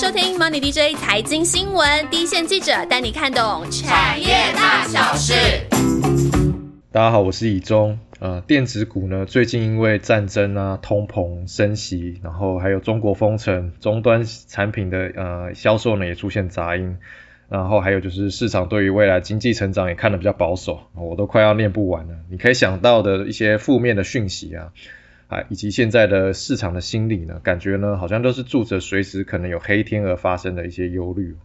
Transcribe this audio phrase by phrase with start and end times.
[0.00, 5.34] 收听 Money DJ 财经新闻，第一线记者带你看懂产业大小事。
[6.92, 7.98] 大家好，我是以中。
[8.20, 16.98] 呃，电子股呢，最近因为战争啊、通膨升息，然后还有中国封城，终端产品的呃销售呢也出现杂音。
[17.48, 22.14] 然后还有就是市场对于未来经济成长也看得比较保守，我都快要念不完了。
[22.30, 24.68] 你可以想到的一些负面的讯息啊。
[25.28, 31.36] 啊，以及现在的市场的心理呢，感觉呢好像都是住着随时可能有黑天鹅发生的一些忧虑。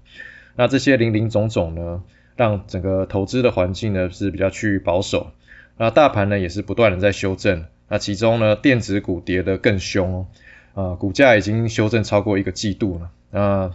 [0.55, 2.01] 那这些零零总总呢，
[2.35, 5.31] 让整个投资的环境呢是比较趋于保守。
[5.77, 7.65] 那大盘呢也是不断的在修正。
[7.89, 10.27] 那其中呢，电子股跌得更凶，
[10.73, 13.09] 啊，股价已经修正超过一个季度了。
[13.31, 13.71] 那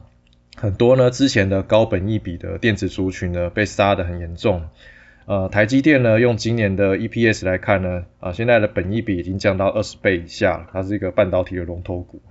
[0.57, 4.69] 很多呢之前的高本益比的电子族群呢，被杀得很严重。
[5.29, 12.23] 呃，台积电呢，用今年的 EPS 来看呢，啊，现在的本益比已经降到二十倍以下，它是一个半导体的龙头股。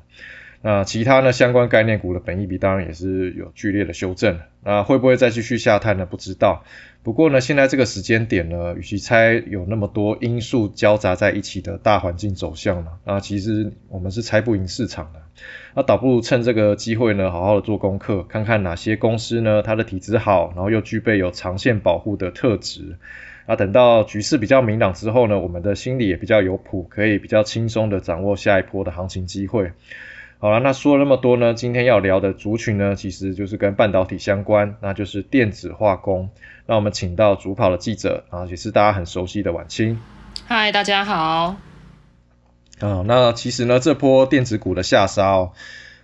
[0.62, 6.06] 那其他呢相关概念股的本益比当然也是有剧烈的修正，那会不会再继续下探呢？
[6.06, 6.64] 不知道。
[7.04, 15.22] 不过呢，现在这个时间点呢，与其猜有那么多因素交杂在一起的大环境走向呢，那其实我们是猜不赢市场的。
[15.74, 22.98] 那倒不如趁这个机会呢，好好的做功课，看看哪些公司呢，它的体质好，然后又具备有长线保护的特质。
[23.46, 29.72] 那等到局势比较明朗之后呢，我们的心里也比较有谱，可以比较轻松的掌握下一波的行情机会。
[30.40, 36.30] 好了，那说了那么多呢，今天要聊的族群呢，其实就是跟半导体相关，那就是电子化工。
[36.68, 40.00] 那我们请到主跑的记者啊，也是大家很熟悉的晚清。
[40.46, 41.56] 嗨，大家好。
[42.80, 45.54] 啊，那其实呢，这波电子股的下杀哦，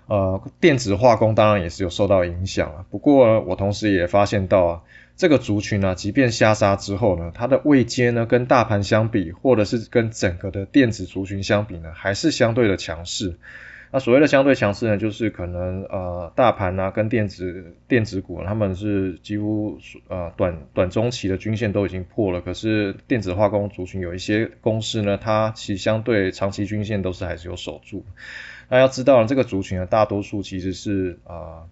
[0.07, 2.85] 呃，电子化工当然也是有受到影响啊。
[2.89, 4.81] 不过我同时也发现到啊，
[5.15, 13.37] 这个族群呢，即便下杀之后呢，它的位阶呢，跟大盘相比，或者是跟整个的电子族群相比呢，还是相对的强势。
[13.93, 19.77] 那所谓的相对强势呢，就是可能呃大盘啊跟电子电子股，他们是几乎
[20.09, 28.03] 呃短短中期的均线都已经破了，可是电子化工族群有一些公司呢，它其实相对长期均线都是还是有守住。
[28.67, 31.69] 那要知道这个族群啊大多数其实是啊。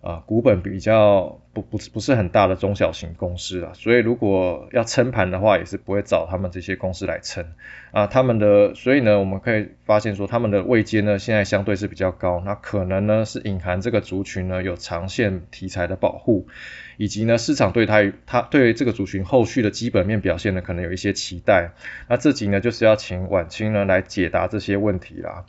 [0.00, 7.54] 啊，股本比较不不是不是很大的中小型公司啊，所以如果要撑盘的话，也是不会找他们这些公司来撑
[7.92, 8.08] 啊。
[8.08, 16.48] 他们的，所以呢，我们可以发现说，他们的位阶呢，现在相对是比较高，那可能呢是隐含这个族群呢有长线题材的保护，
[16.96, 21.70] 以及呢市场对它它对这个族群后续的基本面表现呢，可能有一些期待。
[22.08, 25.44] 那这集呢就是要请晚清呢来解答这些问题啦。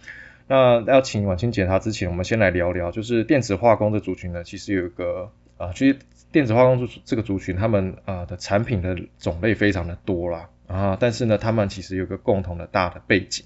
[0.48, 6.00] 那要请晚清检查之前，我们先来聊聊，就是电子化工的族群呢，其实有一个啊，其实
[6.32, 13.46] 电子化工这这个族群，他们啊的产品的种类非常的多啦啊，但是呢，他们其实有个共同的大的背景，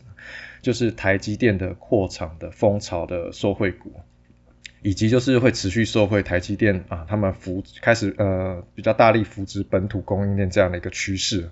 [0.62, 3.94] 就是台积电的扩厂的风潮的受惠股。
[4.82, 11.50] 以及就是会持续受惠台积电啊，他们扶开始呃比较大力扶植本土供应链这样的一个趋势。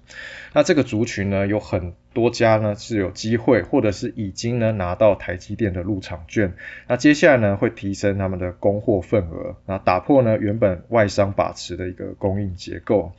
[0.54, 6.54] 那这个族群呢，有很多家呢是有机会，或者是已经呢拿到台积电的入场券。
[6.88, 13.12] 那接下来呢会提升他们的供货份额，那打破呢原本外商把持的一个供应结构。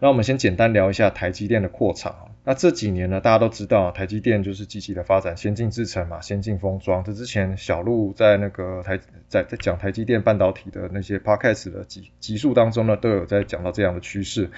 [0.00, 2.30] 那我们先简单聊一下台积电的扩厂。
[2.44, 7.02] 那这几年呢，大家都知道台积电就是积极的发展先进制程嘛，先进封装。
[7.02, 14.50] 这之前小鹿在那个台在在讲台积电半导体的那些 podcast 的集集数当中呢，都有在讲到这样的趋势。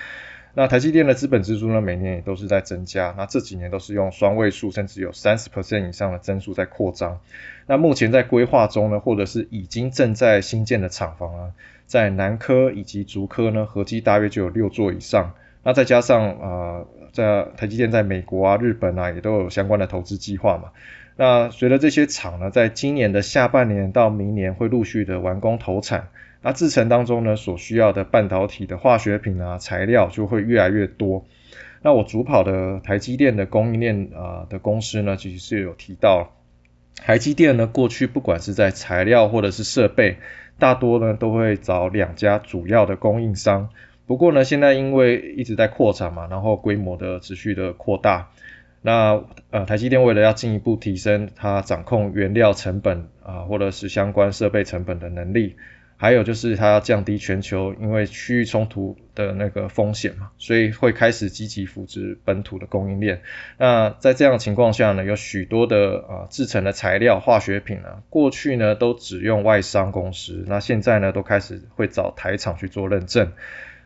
[0.54, 3.14] 那台积电的资本支出呢，每年也都是在增加。
[3.16, 7.20] 那这几年都是用双位数，甚至有三十 percent 以上的增速在扩张。
[7.66, 11.52] 那目前在规划中呢，或者是已经正在新建的厂房啊。
[11.88, 15.32] 在南科以及竹科呢，合计大约就有六座以上。
[15.64, 20.70] 那再加上啊，在台积电在美国啊、日本啊，也都有相关的投资计划嘛。
[21.16, 26.08] 那随着这些厂呢，在今年的下半年到明年会陆续的完工投产，
[26.42, 31.24] 那制程当中呢，所需要的半导体的化学品啊材料就会越来越多。
[31.82, 36.32] 那我主跑的台积电的供应链啊的公司呢，其实是有提到，
[36.96, 40.18] 台积电呢过去不管是在材料或者是设备。
[40.60, 43.68] 大多呢都会找两家主要的供应商，
[44.06, 48.30] 不过呢现在因为一直在扩产嘛，然后规模的持续的扩大，
[48.82, 55.54] 那呃台积电为了要进一步提升它掌控原料成本啊或者是相关设备成本的能力。
[56.00, 63.20] 还有就是它要降低全球因为区域冲突的那个风险嘛，所以会开始积极扶植本土的供应链。
[63.58, 73.32] 那在这样情况下呢，有许多的啊制成的材料化学品呢，过去呢都只用外商公司，那现在呢都开始会找台厂去做认证。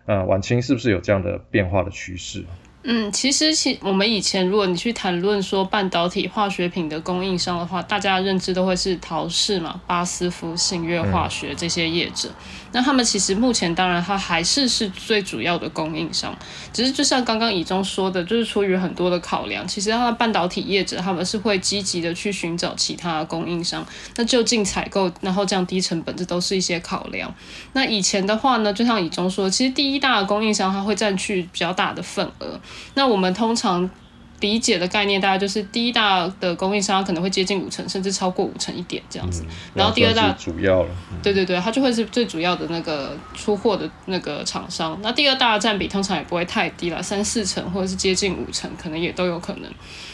[0.05, 2.45] 啊，晚清是不是有这样的变化的趋势？
[2.85, 12.29] 嗯，其实其我们以前如果你去谈论说半导体化学品的供应商的话，大家的认知都会是陶氏嘛、巴斯夫、信越化学这些业者。
[12.73, 16.37] 那他们其实目前当然它还是是最主要的供应商，
[16.73, 23.87] 只是就像刚刚以中说的，就是出于很多的考量，其实它的半导体业者他们是会积极的去寻找其他的供应商，
[24.17, 27.33] 那就近采购，然后降低成本，这都是一些考量。
[27.75, 32.59] 那以前的话呢，就像以中说，其实第一大的供应商它会占据比较大的份额。
[32.95, 33.89] 那我们通常
[34.43, 39.43] 理解的概念，大概就是第一大的供应商可能会接近五成，甚至超过五成一点这样子。
[39.73, 40.91] 然后第二大主要了，
[41.23, 44.99] 对对对，它就会是最主要的那个出货的那个厂商。
[45.01, 49.71] 那第二大的占比通常也不会太低了，三四成或者是接近五成，可能也都有可能。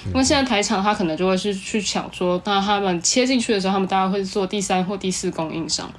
[0.06, 5.90] 因为现在台厂它可能就会是去抢说，那他们切进去的时候，他们大概会做第三或第四供应商。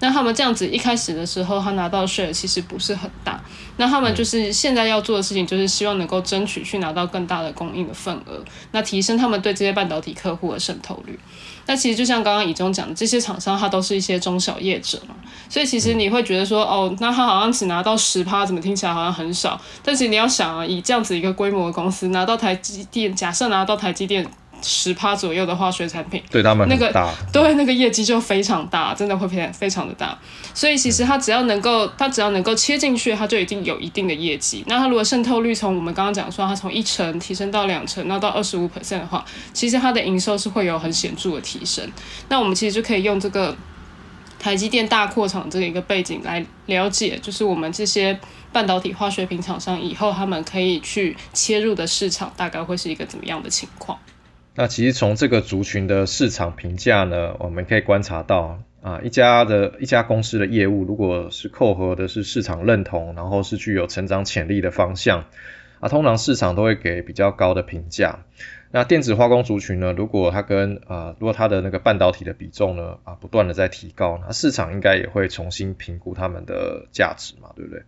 [0.00, 3.42] 那他们这样子一开始的时候，他拿到的 share 其实不是很大。
[3.76, 8.42] 那他们就是现在要做的事情，就是希望能够争取去拿到更大的供应的份额，
[8.72, 11.18] 那提升他们对这些半导体客户的渗透率。
[11.66, 15.14] 那其实就像刚刚以中讲的，这些厂商它都是一些中小业者嘛，
[15.48, 19.60] 所以其实你会觉得说，哦，那他好像只拿到十趴，怎么听起来好像很少？
[19.82, 24.26] 但是你要想啊，以这样子一个规模的公司拿到台积电，假设拿到台积电。
[24.64, 30.18] 十趴左右的化学产品，对他们那个大，对那个业绩就非常大，真的会非非常的大。
[30.54, 34.64] 所以其实它只要能够，它只要能够切进去，它就已经有一定的业绩。
[34.66, 41.86] 那它如果渗透率从我们刚刚讲说，它从一成提升到两成，那到二十五 percent 的话，其实它的营收是会有很显著的提升。
[42.28, 43.54] 那我们其实就可以用这个
[44.38, 48.18] 台积电大扩厂这个一个背景来了解，就是我们这些
[48.52, 53.98] 半导体化学品厂商以后他们可以去切入的市场，大概会是一个怎么样的情况。
[54.56, 65.24] 那其实从这个族群的市场评价呢，我们可以观察到啊，一家的一家公司的业务，如果是扣合的是市场认同，然后是具有成长潜力的方向
[65.80, 68.20] 啊，通常市场都会给比较高的评价。
[68.70, 77.82] 那电子化工族群呢，如果它跟啊，如果它的那个半导体的比重呢啊，不断的在提高，那市场应该也会重新评估它们的价值嘛，对不对？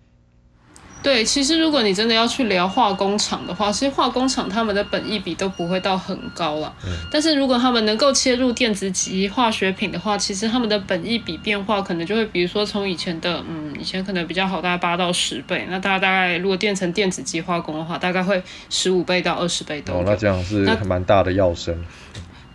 [1.06, 6.74] 对，其实如果你真的要去聊化工厂的话，其实化工厂他们的本益比都不会到很高了。
[6.84, 6.90] 嗯。
[7.12, 15.64] 但是如果他们能够切入电子级化学品的话，其实他们的本益比变化可能就会，比如说从以前的，嗯，以前可能比较好，大概八到十倍。
[15.70, 20.00] 那大家大概如果变成电子级化工的话，大概会十五倍到二十倍都有。
[20.00, 21.84] 哦，那这样是蛮大的要升。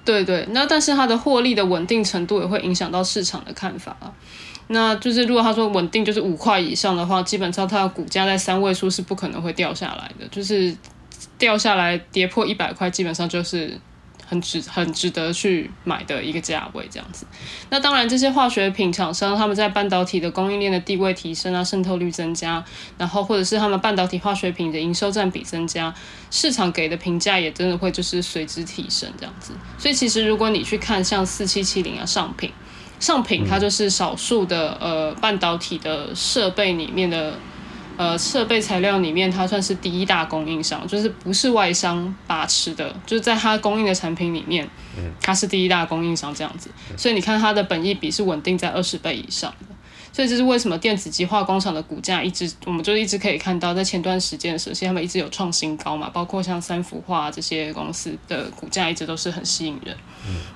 [0.03, 4.11] 对对，那但是它的获利的稳定程度也会影响到市场的看法啊。
[4.73, 10.73] 那就是如果他说稳定就是五块以上的话，基本上它的股价在三位数是不可能会掉下来的，就是
[11.37, 13.77] 掉下来跌破一百块，基本上就是
[14.25, 17.25] 很值很值得去买的一个价位这样子。
[17.69, 22.63] 那当然这些化学品厂商他们在半导体的供应链的地位提升啊，渗透率增加，
[22.97, 25.93] 然后或者是他们半导体化学品的营收占比增加，
[26.29, 29.51] 市场给的评价也真的会就是随之提升这样子。
[29.77, 32.49] 所以其实如果你去看像四七七零啊上品。
[33.01, 37.33] 上品它就是少数的呃半导体的设备里面的
[37.97, 44.69] 呃设备材料里面，它算是第一大供应商，就是不是外商把持的，就是在它供应的产品里面，
[45.19, 49.70] 它是第一大供应商这样子，所以你看它的本益比是稳定在二十倍以上的。
[50.13, 59.95] 所以这是为什么电子极化工厂的股价一直，我们就一直可以看到，在前段时间的时候，其实他们一直有创新高嘛，包括像三幅画这些公司的股价一直都是很吸引人。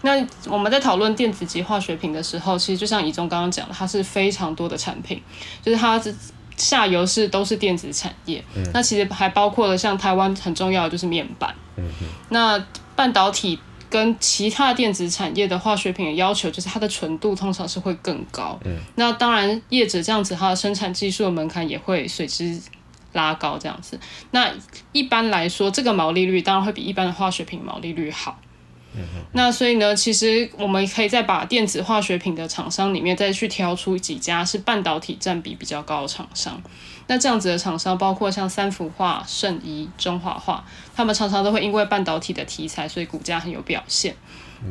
[0.01, 5.21] 那我们在讨论电子极化学品的时候，其实就像以中刚刚讲的，它是非常多的产品，
[5.61, 6.13] 就是它是
[6.57, 8.43] 下游是都是电子产业。
[8.73, 11.55] 那其实还包括了像台湾很重要的就是面板。
[12.29, 12.61] 那
[12.95, 13.59] 半导体。
[13.95, 18.59] 跟其他电子产业的化学品的要求，就是它的纯度通常是会更高。
[18.65, 22.59] 嗯，那当然业者这样子，它的生产技术的门槛也会随之
[23.13, 23.57] 拉高。
[23.57, 23.97] 这样子，
[24.31, 24.51] 那
[24.91, 28.37] 一般来说，这个毛利率当然会比一般的化学品毛利率好。
[29.33, 36.61] 那所以呢，其实我们可以再把电子化学品的厂商里面再去挑出几家是半导体占比比较高的厂商。
[37.07, 44.15] 那这样子的厂商，包括像三氟化、圣仪、中华化，他们常常都会因为半导体的题材，所以股价很有表现。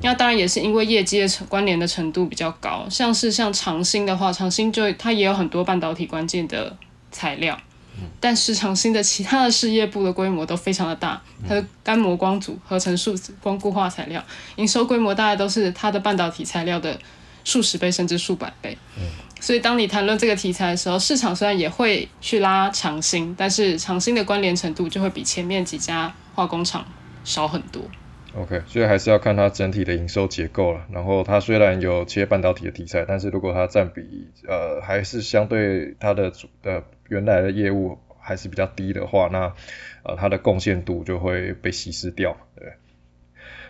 [0.03, 6.77] 那当然也是因为业绩的关联的程度比较高，像是像长兴的话，长兴就它也有很多半导体关键的
[7.13, 7.57] 材料，
[8.21, 14.23] 但是长兴的其他的事业部的规模都非常的大，它的干膜光组、合成树脂、光固化材料，
[14.57, 16.99] 营收规模大概都是它的半导体材料的
[17.45, 18.77] 数十倍甚至数百倍。
[19.41, 26.83] 所以，当你谈论这个题材的时候，市场虽然也会去拉长兴，但是长兴的关联程度就会比前面几家化工厂
[27.25, 27.83] 少很多。
[28.35, 30.81] OK，所以还是要看它整体的营收结构了。
[30.91, 39.55] 然后，它虽然有切半导体的题材，但是如果它占比呃还是相对它的主的原来的业务还是比较低的话，那
[40.03, 42.73] 呃它的贡献度就会被稀释掉，对。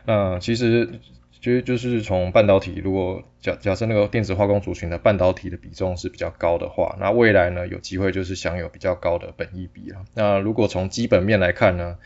[0.06, 1.00] 那其实
[1.32, 10.04] 其实就是从半导体，如果假假设那个电子化工族群的半导体的比重是比较高的话，那未来呢有机会就是享有比较高的本益比了。
[10.14, 11.98] 那如果从基本面来看呢，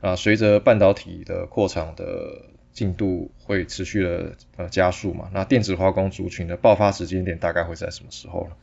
[0.00, 5.30] 啊随着半导体的扩厂的进度会持续的呃加速嘛？
[5.32, 8.56] 那电子化工族群的爆发时间点大概会在什么时候呢？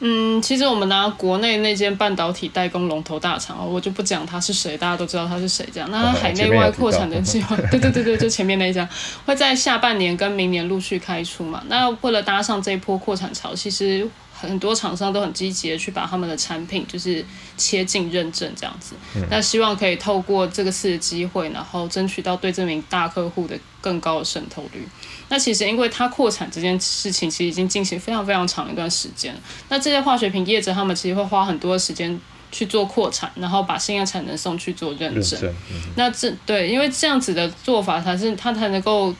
[0.00, 5.90] 嗯，其实我们拿国内那间半导体代工龙头大厂，我就不讲他是谁，大家都知道他是谁这样。
[5.90, 8.88] 那它海内外扩产的计划， 对对对对，就前面那一家
[9.24, 11.62] 会在下半年跟明年陆续开出嘛？
[11.68, 14.08] 那为了搭上这一波扩产潮，其实。
[14.36, 17.24] 很多厂商都很积极的去把他们的产品就是
[17.56, 18.94] 切进认证这样子，
[19.30, 24.86] 那希望可以透过这个次的机会，然后争取到对这名大客户的更高的渗透率。
[25.34, 29.34] 那其实因为它扩产这件事情，其实已经进行非常非常长一段时间。
[29.68, 32.20] 那这些化学品业者他们其实会花很多时间
[32.52, 35.52] 去做扩产，然后把新的产能送去做认证。
[35.96, 39.12] 那这对，因为这样子的做法才是它才能够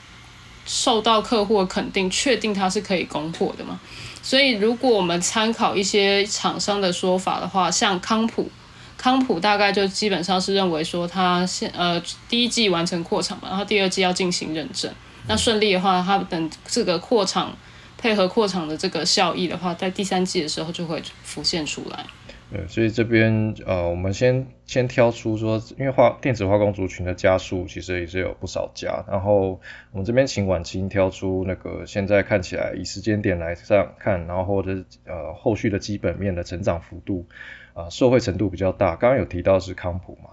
[0.65, 3.77] 受到客户的肯定，确定它是可以供货的嘛。
[4.23, 8.49] 所以，如果我们参考一些厂商的说法的话，像康普，
[8.97, 14.89] 康普大概就基本上是认为说，它现呃第一季完成扩产嘛，然后第二季要进行认证，
[15.27, 17.55] 那顺利的话，它等这个扩厂
[17.97, 22.05] 配合扩厂的这个效益的话，在第三季的时候就会浮现出来。
[22.51, 29.59] 对，所以这边呃，我们先先挑出说，因为化电子化工族群的加速其实也是有不少家，然后
[29.91, 37.25] 我们这边请婉清挑出那个现在看起来以时间点来上看，然后或者呃后续的基本面的成长幅度
[37.73, 38.95] 啊，受惠程度比较大。
[38.95, 40.29] 刚刚有提到是康普嘛？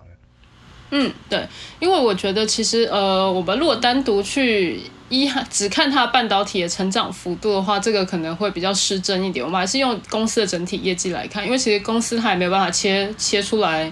[0.95, 1.49] 嗯，对，
[1.81, 9.43] 因为我觉得其实呃，我们如果单独去一只看它半导体的成长幅度的话，这个可能会比较失真一点。
[9.43, 13.91] 我们还是用公司的整体业绩来看，因为其实公司它也没有办法切切出来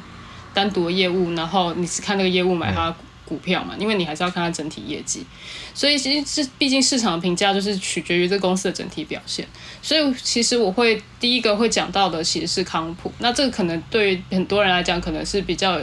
[0.52, 5.24] 单独的业务，然后你只看那个业务买它股票嘛，因为你还是要看它整体业绩。
[5.72, 9.48] 所以其实是毕竟市场的评价就是取决于这公司的整体表现。
[9.80, 15.80] 所以其实我会第一个会讲到的其实是康普，那这个可能对于很多人来讲可能是比较。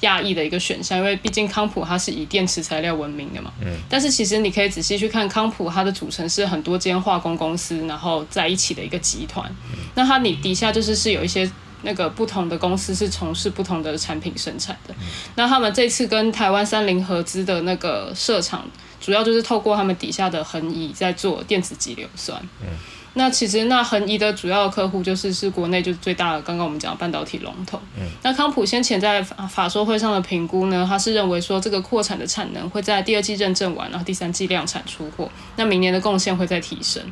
[0.00, 3.52] 亚裔的一个选项，因为毕竟康普它是以电池材料闻名的嘛。
[3.60, 3.68] 嗯。
[3.88, 9.50] 但是其实你可以仔细去看康普，它的组成是很多间化工公司，然后在一起的一个集团。
[9.72, 9.78] 嗯。
[9.94, 11.50] 那它你底下就是是有一些
[11.82, 14.94] 那个不同的公司是从事不同的产品生产的。
[15.00, 15.06] 嗯。
[15.36, 18.68] 那他们这次跟台湾三菱合资的那个设厂，
[19.00, 22.40] 主要就是透过他们底下的恒乙在做电子级硫酸。
[22.60, 22.68] 嗯。
[23.18, 27.80] 那其实那恒怡的主要客户就是是国内就是最大的，刚刚我们讲半导体龙头。
[27.96, 28.02] 嗯。
[28.22, 37.02] 那康普先前在法说会上的评估呢，他是认为说这个扩产的产能会在第二季认证完，然后第三季量产出货，那明年的贡献会再提升。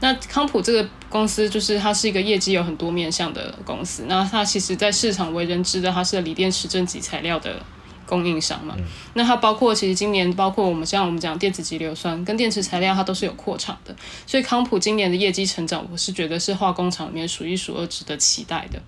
[0.00, 7.56] 那康普这个公司就是它是一个业绩有很多面向的公司，那它其实在市场为人知的，它是锂电池正极材料的。
[8.10, 8.76] 供应商嘛，
[9.14, 13.94] 那它包括其实今年包括我们像我们讲电子级硫酸跟电池材料，它都是有扩厂的，
[14.26, 18.82] 所以康普今年的业绩成长，我是觉得是化工厂里面数一数二值得期待的。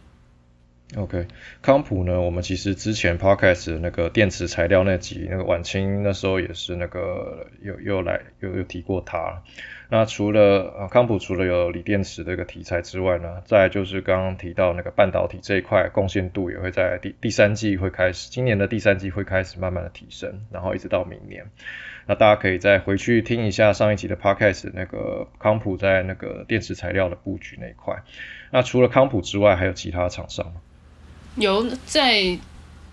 [0.95, 1.27] OK，
[1.63, 9.43] 康普呢，我们其实之前 Podcast 那个电池材料那集，那个晚清那时候也是那个有又来又又提过它。
[9.93, 21.45] 那除了康普除了有锂电池这个题材之外呢，再就是刚刚提到那个半导体这一块贡献度也会在第第三季会开始，今年的第三季会开始慢慢的提升，然后一直到明年。
[22.07, 28.03] 那大家可以再回去听一下上一集的 podcast，那个康普在那个电池材料的布局那一块。
[28.51, 30.63] 那除了康普之外，还有其他厂商吗？
[31.37, 32.39] 有在。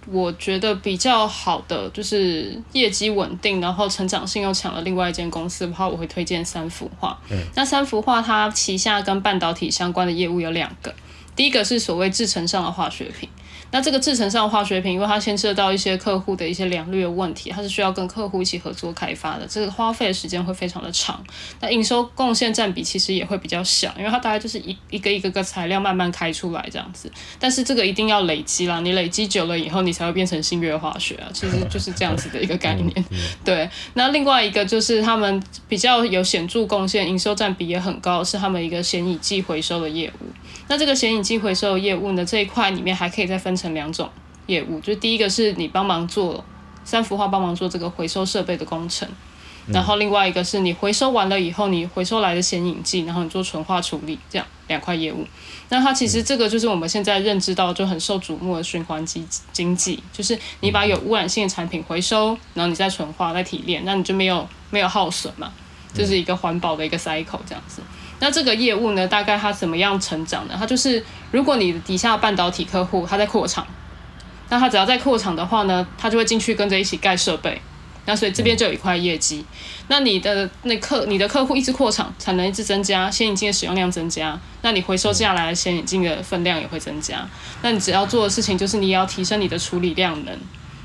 [0.08, 7.20] 我觉得比较好的就是业绩稳定，然后成长性又强的另外一间公司的话，我会推荐三幅画。
[7.29, 10.94] 嗯，那三幅画它旗下跟半导体相关的业务有两个，
[11.36, 13.29] 第一个是所谓制成上的化学品。
[13.72, 21.24] 那这个制成上的化学品，因为它牵涉到一些客户的一些良率的问题，它是需要跟客户一起合作开发的，这个花费的时间会非常的长。
[21.62, 27.12] 那营收贡献占比其实也会比较小，因为它大概就是一一个一个个材料慢慢开出来这样子。
[27.40, 33.06] 但是这个一定要累积啦，你累积久了以后，你才会变成新月化学啊，其实就是这样子的一个概念。
[33.46, 40.26] 对，那另外一个就是他们比较有显著贡献，营收占比也很高，是他们一个显影剂回收的业务。
[40.68, 44.10] 那这个显影剂回收业务呢，这一块里面还可以再分成两种
[44.48, 46.44] 业务，就第一个是你帮忙做
[46.86, 49.08] 三幅画，帮忙做这个回收设备的工程，
[49.68, 55.28] 然后另外一个是你回收完了以后，你回收来的显影剂，然后你做纯化处理，这样两块业务。
[55.72, 65.51] 那它其实这个就是我们现在认知到就很受瞩目的循环经经济，就是你把有污染性的产品回收，然后你再纯化再提炼，那你就没有没有耗损嘛，
[65.94, 67.84] 就是一个环保的一个 cycle 这样子。
[68.20, 70.56] 那这个业务呢，大概它怎么样成长呢？
[70.58, 73.66] 它就是如果你底下半导体客户他在扩厂，
[74.50, 77.62] 那他只要在扩厂的话呢，他就会进去跟着一起盖设备。
[78.06, 79.46] 那所以这边就有一块业绩。
[79.88, 87.28] 那你的那客你的客户一直扩厂，产能一直增加，显影镜的使用量增加，那你回收下来的显影镜的分量也会增加。
[87.62, 90.36] 那你只要做的事情就是你要提升你的处理量能，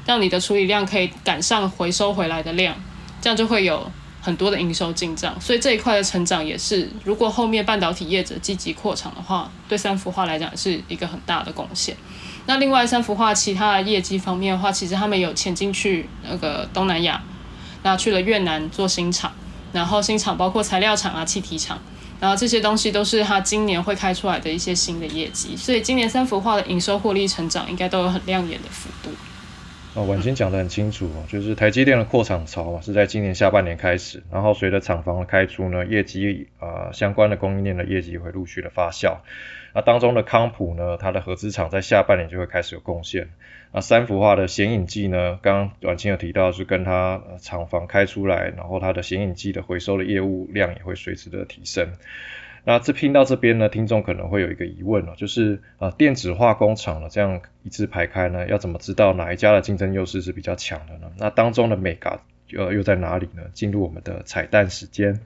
[0.05, 2.77] 让你的处理量可以赶上回收回来的量，
[3.23, 3.91] 这样就会有。
[4.25, 11.95] 很多的营收进账，所以这一块的成长也是，如果后面半导体业者积极扩厂的话，对三幅画来讲是一个很大的贡献。
[12.47, 17.23] 那另外三幅画其他的业绩方面的话，其实他们有潜进去那个东南亚，
[17.83, 19.31] 那去了越南做新厂，
[19.75, 21.79] 然后新厂包括材料厂啊、气体厂，
[22.19, 29.11] 然后这些东西都是他今年会开出来的一些新的业绩，所以今年三幅画的营收获利成长应该都有很亮眼的幅度。
[29.95, 39.19] 哦，婉清讲得很清楚哦，就是台积电的扩厂潮嘛，是在今年下半年开始，然后随着厂房的开出呢，业绩啊相关的供应链的业绩会陆续的发酵。
[39.73, 43.29] 那当中的康普呢，它的合资厂在下半年就会开始有贡献。
[43.71, 51.93] 那三氟化的显影剂呢，刚刚婉清有提到是跟它厂房开出来，然后它的显影剂的回收的业务量也会随之的提升。
[52.65, 61.13] 那这拼到这边呢，听众可能会有一个疑问了，就是啊电子化工厂呢这样一字排开呢，要怎么知道哪一家的竞争优势是比较强的呢？
[61.19, 62.21] 那当中的美感
[62.57, 63.43] 呃又在哪里呢？
[63.53, 65.21] 进入我们的彩蛋时间。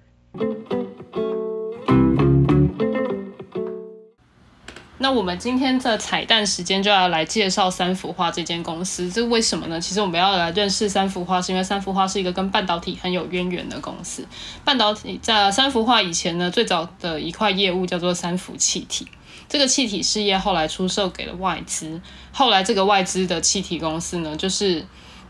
[5.09, 9.81] 那我们今天的彩蛋时间就要来介绍三幅画这间公司，这为什么呢？
[9.81, 14.29] 其实我们要来认识三幅画，是因为三幅画是一个跟半导体很有渊源的公司。
[14.67, 19.09] 半导体在三幅画以前呢，最早的一块业务叫做三幅气体，
[19.49, 24.85] 这个气体事业后来出售给了外资，后来这个外资的气体公司呢，就是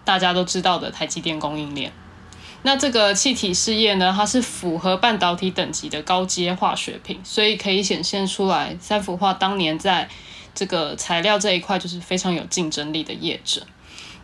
[0.05, 1.93] 大家都知道的台积电供应链。
[2.63, 10.09] 那这个气体事业呢，它是符合半导体等级的高阶化学品，所以可以显现出来三幅画当年在
[10.55, 13.63] 这个材料这一块就是非常有竞争力的业者。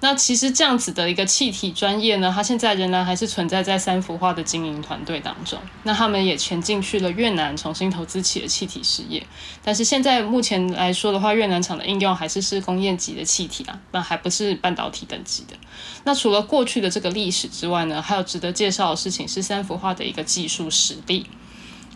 [0.04, 5.58] 那其实这样子的一个气体专业呢，它现在仍然还是存在在三氟化的经营团队当中。
[5.84, 9.26] 那他们也前进去了越南，重新投资起了气体事业。
[9.62, 15.56] 但是现在目前来说的话，越南厂的应用还是是工业级的气体啊，那还不是半导体等级的。
[16.04, 21.24] 那除了过去的这个历史之外呢，还有值得介绍的事情是三氟化的一个技术实力。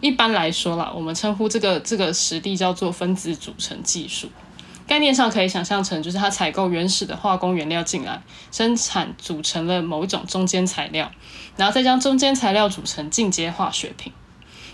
[0.00, 4.30] 一般来说啦，我们称呼这个这个实力叫做分子组成技术。
[4.88, 8.20] 概念上可以想象成，就是它采购原始的化工原料进来，
[8.50, 11.12] 生产组成了某一种中间材料，
[11.56, 14.12] 然后再将中间材料组成进阶化学品。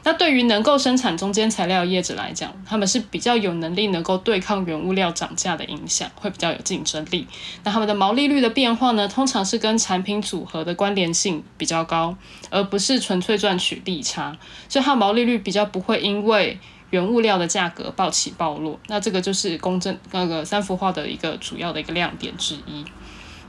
[0.04, 7.26] 那对于能够生产中间材料的业者来讲，他们是比较有能力能够对抗原物料涨价的影响，会比较有竞争力。
[7.64, 12.16] 那他们的毛利率的变化呢，通常是跟产品组合的关联性比较高，
[12.50, 14.36] 而不是纯粹赚取利差，
[14.68, 16.60] 所以它毛利率比较不会因为。
[16.94, 22.84] 原物料的价格暴起暴落，那这个就是公正那个三幅画的一个主要的一个亮点之一。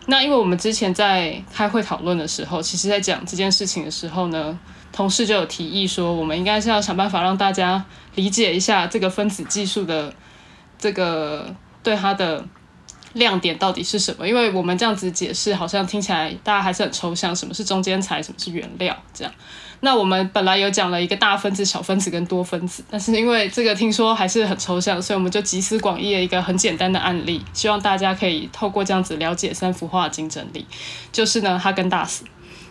[0.07, 4.57] 那因为我们之前在开会讨论的时候，其实在讲这件事情的时候呢，
[4.91, 10.11] 同事就有提议说，我们应该是要想办法让大家理解一下这个分子技术的
[10.79, 12.43] 这个对它的
[13.15, 19.33] 亮点到底是什么，因为我们这样子解释好像听起来大家还是很抽象，什么是中间材，什么是原料这样。
[19.81, 30.65] 那我们本来有讲了一个大分子、小分子跟多分子，但是因为这个听说还是很抽象，所以我们就集思广益了一个很简单的案例，希望大家可以透过这样子了解三幅画的竞争力。
[31.11, 32.25] 就是呢，哈根达斯。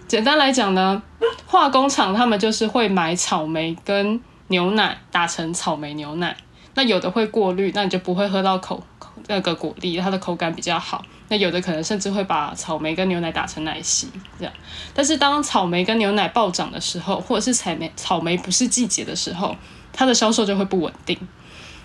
[0.07, 1.03] 简单来讲呢，
[1.47, 6.37] 化工厂他们就是会买草莓跟牛奶打成草莓牛奶，
[6.75, 8.83] 那有的会过滤，那你就不会喝到口
[9.29, 11.05] 那个果粒，它的口感比较好。
[11.29, 14.09] 那有的可能甚至会把草莓跟牛奶打成奶昔
[14.39, 14.53] 这样，
[14.93, 19.57] 但是当草莓跟牛奶暴涨的时候，或者是草莓草莓不是季节的时候，
[19.93, 21.17] 它的销售就会不稳定。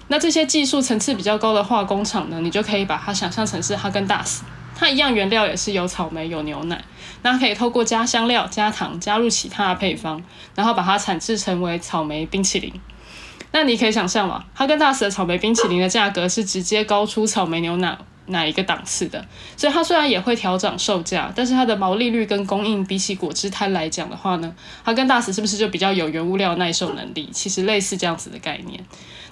[0.09, 4.43] 那这些技术层次比较高的化工厂呢，你就可以把它想象成是哈根达斯，
[4.75, 6.83] 它一样原料也是有草莓有牛奶，
[7.21, 10.21] 那可以透过加香料、加糖、加入其他的配方，
[10.55, 12.73] 然后把它产制成为草莓冰淇淋。
[13.51, 17.97] 那你可以想象嘛，哈根达斯的草莓冰淇淋的价格是直接高出草莓牛奶。
[18.31, 19.25] 哪一个档次的？
[19.57, 27.27] 所以它虽然也会调整售价，但是它的毛利率跟供应比起果汁摊来讲的话呢，哈根达斯是不是就比较有原物料耐受能力？
[27.33, 28.85] 其实类似这样子的概念。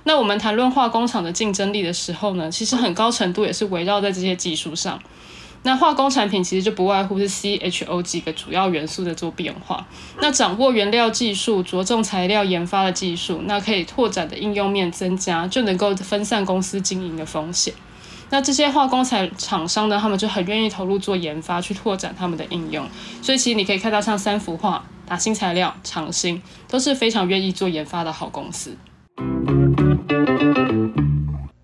[0.05, 4.99] 那我们谈论化工厂的竞争力的时候呢，其实很高程度也是围绕在这些技术上。
[5.67, 9.85] 那化工产品其实就不外乎是 C、H、O 几个主要元素在做变化。
[10.21, 17.73] 那掌握原料技术、着重材料研发的技术，那可以拓展的应用面增加，就能够分散公司经营的风险。
[18.29, 22.87] 那这些化工材厂商呢，他们就很愿意投入做研发，去拓展他们的应用。
[23.21, 28.77] 所以其实你可以看到，像三幅画打新材料、长兴都是非常愿意做研发的好公司。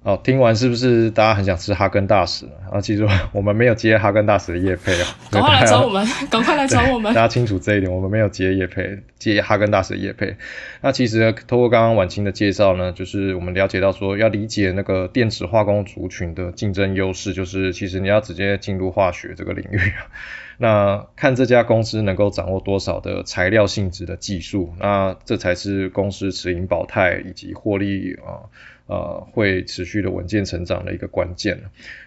[0.03, 2.49] 哦，听完是不是大家很想吃哈根达斯？
[2.69, 7.13] 啊，其实我们没有接哈根达斯的叶配 哦， 赶快来找我们，赶快来找我们。
[7.13, 10.35] 大家清楚这一点，我们没有接叶配，接哈根达斯的叶配。
[10.81, 19.79] 那其实通过刚刚婉清的介绍呢，就是我们了解到说，要理解那个电子化工族群的竞争优势，就是其实你要直接进入化学这个领域。
[20.59, 28.49] 那看这家公司能够掌握多少的材料性质的技术，那这才是公司持盈保泰以及获利啊呃
[28.87, 31.61] 呃会持续的稳健成长的一个关键。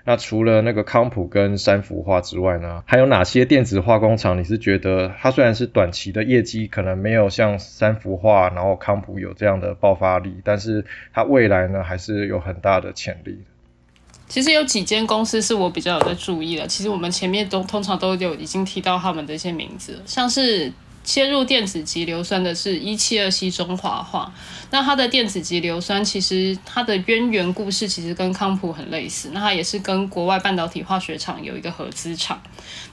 [0.05, 4.39] 那除了那个康普跟三氟化之外呢，还有哪些电子化工厂？
[4.39, 13.39] 你是觉得它虽然是短期的业绩可能没有像三氟化然后康普有这样的爆发力，但是它未来呢还是有很大的潜力。
[14.29, 16.67] 其实有几间公司是我比较有在注意的。
[16.67, 20.73] 其实我们前面都通常都有已经提到他们的一些名字，像是
[21.07, 24.31] 切入电子级硫酸的是一七二七中华化。
[24.71, 32.43] 那它的电子级硫酸其实它的渊源故事其实跟康普很类似，那它也是跟国外半导体化学厂有一个合资厂，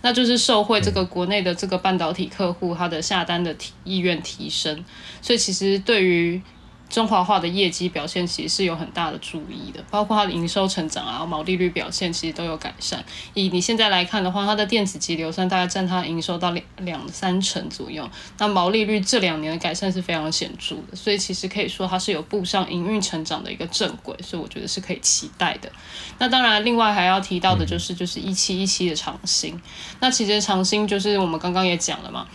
[0.01, 4.85] 那就是受惠这个国内的这个半导体客户它的下单的提意愿提升，
[5.21, 6.41] 所以其实对于。
[6.93, 13.03] 中华化的业绩表现其实是有很大的注意的，包括它的营收成长啊、毛利率表现其实都有改善。
[13.33, 25.71] 以你现在来看的话，它的电子级硫酸大概占它营收到两两三成左右，那毛利率这两年的改善是非常显著的，所以其实可以说它是有步上营运成长的一个正轨，所以我觉得是可以期待的。
[26.19, 29.59] 那当然，另外还要提到的就是就是一期一期的长兴，
[29.99, 32.27] 那其实长兴就是我们刚刚也讲了嘛。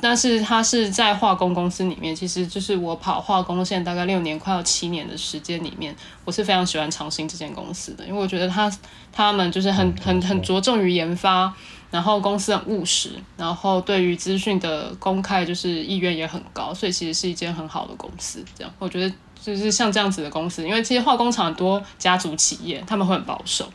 [0.00, 8.70] 但是他是在化工公司里面，其实就是我跑化工线大概六年，快要七年的时间里面，我是非常喜欢长兴这间公司的，因为我觉得他
[9.12, 11.52] 他们就是很很很着重于研发，
[11.90, 18.44] 然后公司很务实，然后对于资讯的公开就是意愿也很高，所以其实是一间很好的公司。
[18.56, 23.68] 这样，我觉得就是像这样子的公司，因为其实化工厂很多家族企业，他们会很保守。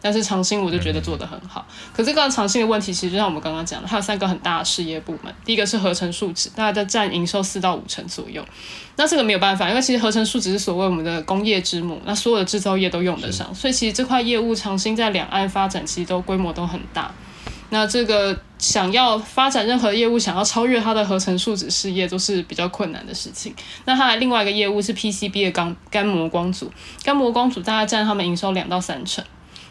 [0.00, 8.44] 但是长兴我就觉得做得很好，可是刚刚长兴的问题其实就像我们刚刚讲的，它有三个很大的事业部门，第一个是合成树脂，大概在占营收四到五成左右。
[8.96, 17.12] 那这个没有办法，因为其实合成树脂是所谓我们的工业之母，那所有的制造业都用得上，所以其实这块业务长兴在两岸发展其实都规模都很大。
[17.72, 23.54] 那这个想要发展任何业务，想要超越它的合成树脂事业都是比较困难的事情。
[23.84, 26.72] 那它的另外一个业务是 PCB 的钢干膜光组，
[27.04, 29.24] 干膜光组大概占他们营收两到三成。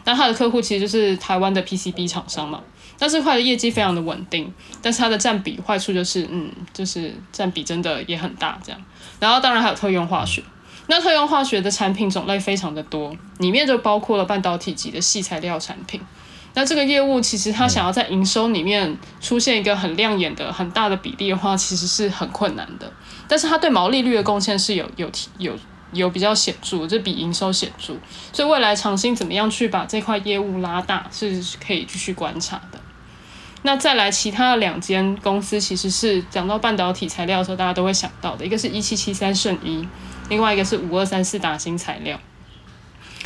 [0.04, 2.60] 那他的客户其实就是台湾的 PCB 厂商嘛，
[2.98, 8.82] 那这块的业绩非常的稳定，但是它的占比坏处就是，嗯，就是占比真的也很大这样。
[9.18, 10.42] 然后当然还有特用化学，
[10.86, 16.00] 那特用化学的产品种类非常的多，里面就包括了半导体级的细材料产品。
[16.54, 22.92] 那这个业务其实它想要在营收里面出现一个很亮眼的、很大的比例的话，其实是很困难的。
[23.28, 25.54] 但是它对毛利率的贡献是有有提有。
[25.92, 27.94] 有比较显著，这比营收显著，
[28.32, 32.80] 所以未来长兴怎么样去把这块业务拉大，是可以继续观察的。
[33.62, 39.86] 那再来其他的两间公司，其实是讲到半导体材料的时候，大家都会想到的，一个是一七七三圣一，
[40.28, 42.18] 另外一个是五二三四打新材料。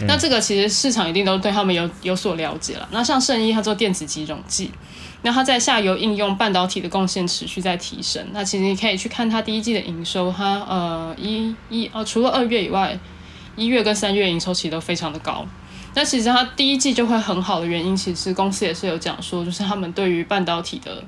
[0.01, 2.89] 那这个其实市场一定都对他们有有所了解了。
[2.91, 4.71] 那像圣一，它做电子级溶剂。
[5.23, 8.23] 那它在下游应用半导体的贡献持续在提升。
[8.33, 12.99] 那其实你可以去看它第一季的营收，它呃一一呃除了二月以外，
[13.57, 15.47] 一月跟三月营收其实都非常的高。
[15.95, 21.03] 那其实它第一季就会很好的原因，其实公司也是有讲说，就是他们对于半导体的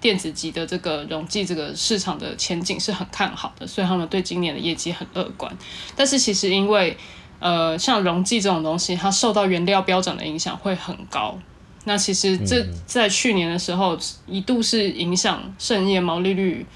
[0.00, 5.52] 电子级的这个溶剂这个市场的前景是很看好的，所以他们对今年的业绩很乐观。
[5.94, 6.96] 但是其实因为
[7.40, 11.38] 呃像溶剂这种东西，它受到原料标准的影响会很高。
[11.84, 16.66] 那其实这在去年的时候一度是影响盛业毛利率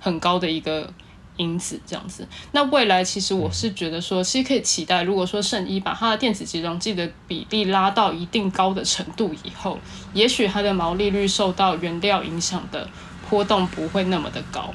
[0.00, 0.90] 很高的一个
[1.36, 2.26] 因子，这样子。
[2.52, 9.78] 那未来其实我是觉得说，其实可以期待，如果说圣一把它的电子集溶剂的比例拉到一定高的程度以后，
[10.14, 12.88] 也许它的毛利率受到原料影响的
[13.28, 14.72] 波动不会那么的高。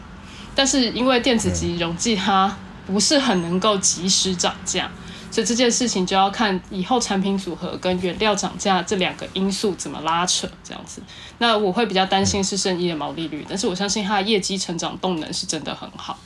[0.54, 2.56] 但是因为电子级溶剂它
[2.86, 4.92] 不是很能够及时涨价。
[5.30, 11.02] 所以这件事情就要看以后产品组合跟原料涨价这两个因素怎么拉扯，这样子。
[11.38, 16.18] 那我会比较担心是生意的毛利率，但是我相信它的业绩成长动能是真的很好。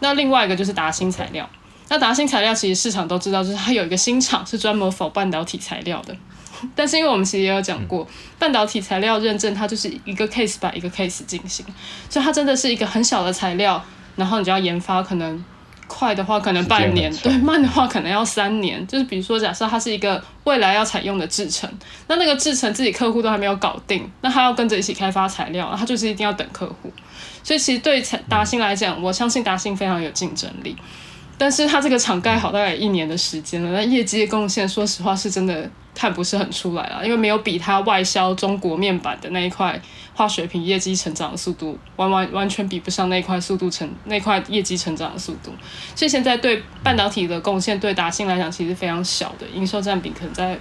[0.00, 1.48] 那另外一个就是达新材料，
[1.88, 6.16] 那达新材料其实市场都知道，就是它有一个新厂是专门否半导体材料的。
[6.74, 8.06] 但是因为我们其实也有讲过，
[8.38, 11.64] 半导体材料认证它就是一个 case by 一个 case 进行，
[12.08, 13.84] 所以它真的是一个很小的材料，
[14.16, 15.44] 然后你就要研发可能。
[15.88, 18.86] 快的话可能半年，对，慢的话可能要三年。
[18.86, 21.68] 就是比如说，假设它是一个未来要采用的制程，
[22.06, 26.92] 那那个制程自己客户都还没有搞定，那他要跟着一起开发材料，他就是一定要等客户。
[27.42, 30.76] 所以其实对达兴来讲，我相信达兴非常有竞争力。
[31.38, 39.80] 但是它这个厂盖好大概一年的时间了，那业绩的贡献，说实话是真的看不是很出来了，因为没有比它外销中国面板的那一块
[40.14, 45.52] 化学品业绩成长的速度，完完完全比不上那块速度成那块业绩成长的速度。
[45.94, 50.58] 所以现在对半导体的贡献，对达信来讲其实非常小的，营收占比可能在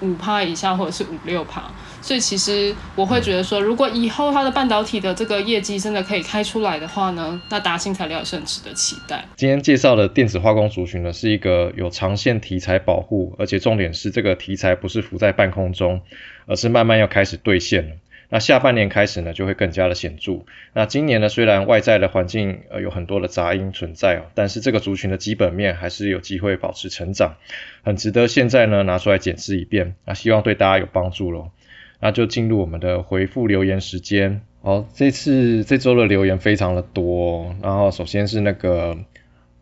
[0.00, 1.70] 五趴以下或者是五六趴。
[2.08, 9.22] 所以其实我会觉得说，如果以后它的半导体的这个业绩真的可以开出来的话呢，那达新材料也是很值得期待。
[9.36, 16.00] 今天介绍的电子化工族群呢，是一个有长线题材保护，而且重点是这个题材不是浮在半空中，
[16.46, 17.96] 而是慢慢要开始兑现了。
[18.30, 20.46] 那下半年开始呢，就会更加的显著。
[20.72, 27.36] 那今年呢，虽然外在的环境呃有很多的杂音存在哦，但是这个族群的基本面还是有机会保持成长，
[27.82, 29.94] 很值得现在呢拿出来检视一遍。
[30.06, 31.50] 那希望对大家有帮助喽。
[32.00, 34.42] 那就进入我们的回复留言时间。
[34.62, 37.54] 好，这次这周的留言非常的多。
[37.62, 38.98] 然后首先是那个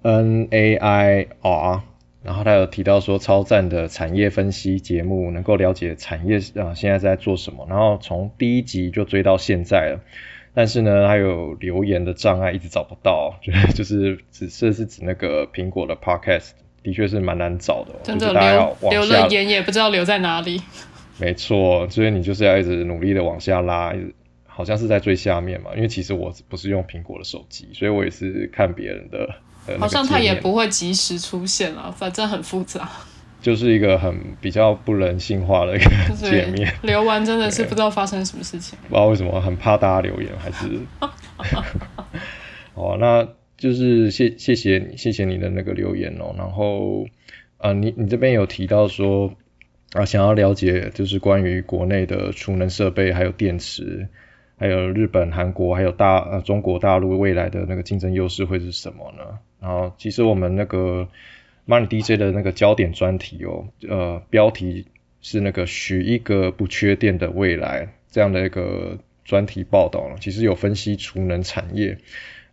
[0.03, 1.83] N A I R。
[2.23, 10.01] 然后他有提到说超赞的产业分析节目，能够了解产业啊现在在做什么，然后从第一集就追到现在了。
[10.53, 13.39] 但是呢，还有留言的障碍，一直找不到，
[13.77, 16.51] 就是只是是指那个苹果的 Podcast，
[16.83, 20.61] 的确是蛮难找的，真的留留了言也不知道留在哪里。
[21.19, 23.95] 没错，所以你就是要一直努力的往下拉，
[24.47, 25.71] 好像是在最下面嘛。
[25.75, 29.29] 因为其实我不是用苹果的手机，所以我也是看别人的。
[29.81, 32.89] 好像它也不会及时出现了，反正很复杂。
[33.43, 36.73] 就是一个很比较不人性化的一个界面。
[36.83, 38.79] 留完真的是不知道发生什么事情。
[38.89, 40.81] 不知道为什么很怕大家留言，还是。
[42.75, 43.27] 哦，那
[43.57, 46.35] 就是谢谢谢你，谢谢你的那个留言哦。
[46.37, 47.07] 然后
[47.59, 49.33] 啊，你你这边有提到说
[49.93, 54.09] 啊，想要了解就是关于国内的储能设备，还有电池。
[54.59, 59.39] 还有日本、韩国，还有大呃中国大陆未来的那个竞争优势会是什么呢？
[59.61, 61.09] 然后其实我们那个
[61.67, 64.87] Money DJ 的那个焦点专题哦，呃标题
[65.21, 68.97] 是那个许一个不缺电的未来这样的一个
[69.27, 71.99] 专题报道了，其实有分析储能产业，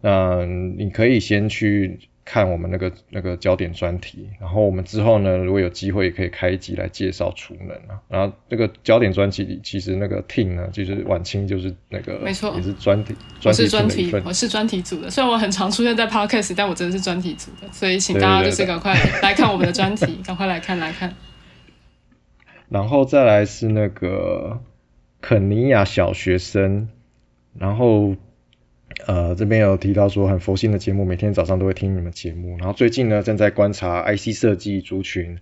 [0.01, 1.99] 那你可以先去。
[2.25, 7.99] 看我们那个那个焦点专题，然后我们之后呢，如果有机会也可以开一集来介绍储能啊。
[8.07, 15.09] 然后那个焦点专题里，其实那个 team 呢，就是晚清就是那个，没错，也是专题，我是专题，我是专题组的。
[15.09, 21.13] 虽然我很常出现在 podcast，但我真的是专题组的，所以请大家就是赶快来看我们的专题， 赶快来看来看。
[22.69, 24.61] 然后再来是那个
[25.21, 26.87] 肯尼亚小学生，
[27.57, 28.15] 然后。
[29.05, 32.57] 呃，这边有提到说很佛心的节目，每天早上都会听你们节目。
[32.57, 35.39] 然后最近呢，正在观察 IC 设计族群，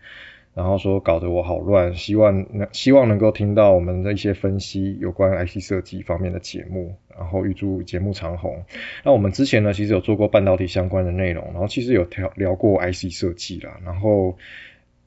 [0.53, 8.63] 然后说搞得我好乱，希望能希望能够听到我们的一些分析有关 IC 设计方面的节目，然后预祝节目长红。
[9.03, 14.37] 那我们之前呢，其实有做过半导体相关的内容，然后其实有聊聊过 IC 设计啦，然后。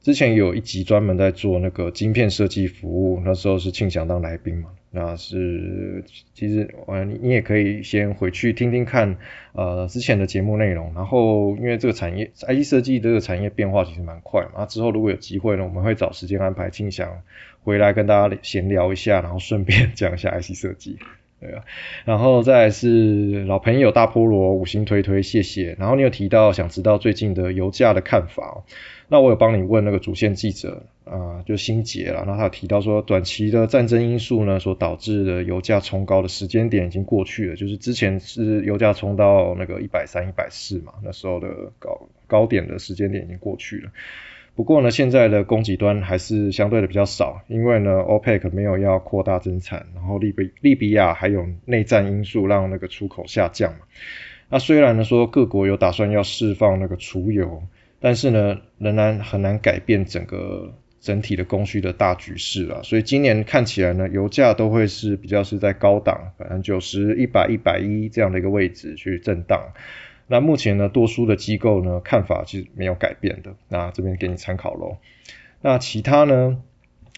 [0.01, 9.17] 之前有一集专门在做那个晶片设计服务，那时候是庆祥当来宾嘛，那是其实呃你你也可以先回去听听看
[9.51, 17.21] 呃之前的节目内容，然后因为这个产业 IC 设计这个产业变化其实蛮快嘛，之后如果有机会呢，我们会找时间安排庆祥
[17.63, 20.97] 回来跟大家闲聊一下，然后顺便 讲一下 IC 设计。
[21.41, 21.65] 对啊，
[22.05, 25.75] 然后再是老朋友大菠萝五星推推，谢谢。
[25.77, 28.63] 然后你有提到想知道最近的油价的看法，
[29.09, 32.25] 那我有帮你问那个主线记者啊，就心结了。
[32.25, 41.47] 然后他有提到说，短期的战争因素呢，所导致的油价冲高的时间点已经过去了，就是之前是油价冲到那个一百三、一百四嘛，那时候的
[41.79, 43.91] 高高点的时间点已经过去了。
[44.55, 53.79] 不过呢，现在的供给端还是相对的比较少，因为呢，OPEC 没有要扩大增产，然后利比利比亚还有内战因素让那个出口下降嘛。
[54.49, 57.63] 那虽然呢说各国有打算要释放那个储油，
[57.99, 60.73] 但是呢，仍然很难改变整个
[61.05, 62.81] 整体的供需的大局势啊。
[62.83, 69.73] 所以今年看起来呢，油价都会是比较是在高档，反正九十一百一百一这样的一个位置去震荡。
[70.27, 74.97] 那目前呢，多数的机构呢看法是没有改变的，那这边给你参考喽。
[75.61, 76.57] 那其他呢，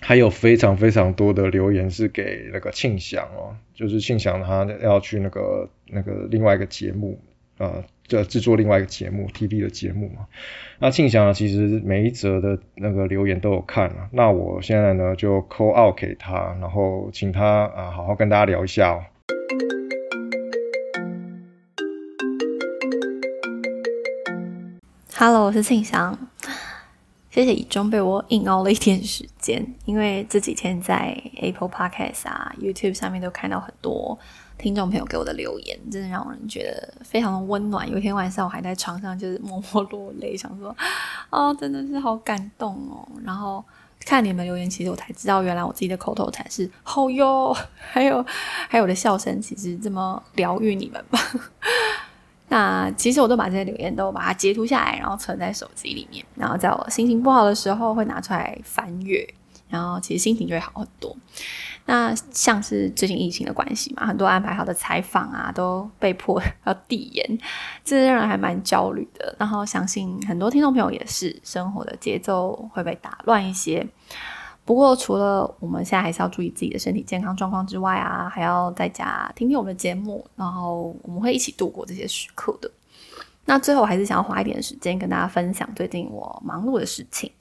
[0.01, 7.19] 还有非常非常多的留言是给那个庆祥哦，就是庆祥他要去那个那个另外一个节目，
[7.57, 10.27] 呃，就制作另外一个节目 TV 的节目嘛。
[10.79, 19.03] 那庆祥呢其实每一则的那个留言都有看啊，那我现在呢就 call out 给他，然后请他啊好好跟大家聊一下哦。
[25.15, 26.15] Hello，我是庆祥。
[27.31, 34.17] 谢谢以中被我硬熬了一天时间，因为这几天在 Apple Podcast 啊、YouTube 上面都看到很多
[34.57, 37.89] 听众朋友给我的留言，真的让人觉得非常的温暖。
[37.89, 40.75] 有一天晚上我还在床上就是默默落泪，想说
[41.29, 43.07] 哦，真的是好感动哦。
[43.23, 43.63] 然后
[44.03, 48.25] 看你们留言，其实我才知道原来我自己的口头禅是“好哟”， 还有
[48.67, 51.19] 还有我的笑声，其实这么疗愈你们吧。
[52.49, 59.27] 那其实我都把这些留言都把它截图下来，然后存在手机里面，然后在我心情不好的时候会拿出来翻阅，
[59.69, 61.15] 然后其实心情就会好很多。
[61.85, 67.39] 那像是最近疫情的关系嘛，很多安排好的采访啊都被迫要递延，
[67.83, 69.33] 这让人还蛮焦虑的。
[69.39, 73.87] 然后相信很多听众朋友也是，生活的节奏会被打乱一些。
[74.65, 82.69] 不过，除了我们现在还是要注意自己的身体健康状况之外啊，还要在家听听我们的节目，然后我们会一起度过这些时刻的。
[83.45, 87.31] 那最后，还是想要花一点时间跟大家分享最近我忙碌的事情，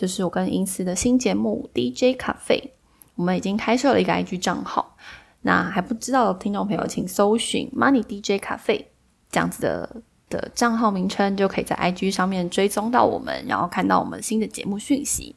[0.00, 2.72] 就是我跟银思的新节目 DJ 咖啡，
[3.16, 4.96] 我们已经开设了一个 IG 账号。
[5.42, 8.90] 那还不知道的听众朋友，请搜寻 Money DJ 咖啡
[9.30, 15.36] 这样子的的账号名称，就可以在 IG 上面追踪到我们，然后看到我们新的节目讯息。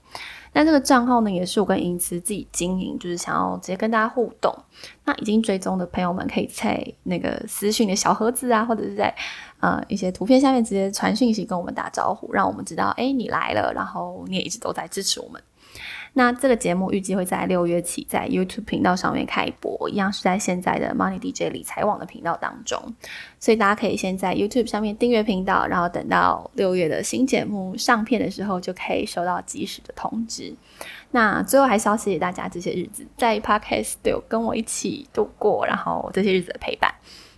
[0.53, 4.55] 那这个账号呢，也是我跟银慈自己经营，就是想要直接跟大家互动。
[5.03, 9.13] 那已经追踪的朋友们，可以在那个私讯的小盒子啊，或者是在
[9.63, 15.41] 呃一些图片下面直接传讯息跟我们打招呼，让我们知道，哎，你来了，然后你也一直都在支持我们。
[16.15, 22.77] 那这个节目预计会在六月起在 YouTube 频道上面开播，一样是在现在的 Money DJ 理财网的频道当中，
[23.39, 30.53] 所以大家可以先在 YouTube 上面订阅频道，然后等到六月的新节目上片的时候，就可以收到及时的通知。
[31.11, 36.93] 那最后还是要谢谢大家这些日子在 Podcast 都有跟我一起度过，然后这些日子的陪伴。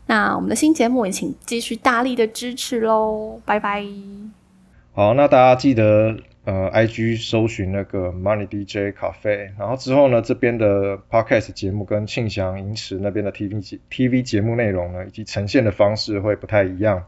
[0.08, 3.84] 那我们的新节目也请继续大力的支持喽，拜拜。
[4.94, 6.18] 好，那大家记得。
[6.46, 17.08] 呃，IG 搜寻那个 Money DJ Cafe，然后之后呢，这边的 Podcast 节目跟庆祥银池那边的 TV 节 TV 节目内容呢，以及呈现的方式会不太一样，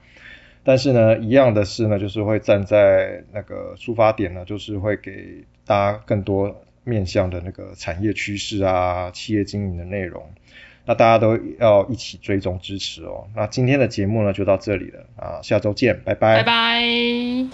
[0.64, 10.32] 但是呢，一样的是呢，就是会站在那个出发点呢，就是会给大家更多面向的那个产业趋势啊，企业经营的内容，
[10.88, 13.28] 那大家都要一起追踪支持哦。
[13.36, 17.48] 那今天的节目呢，就到这里了啊，下周见，拜拜，拜拜。